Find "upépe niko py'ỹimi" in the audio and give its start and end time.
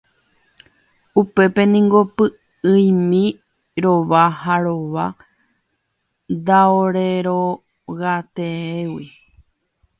1.19-3.23